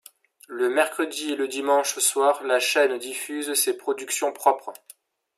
[0.47, 4.73] Le mercredi et le dimanche soir, la chaîne diffuse ses productions propres.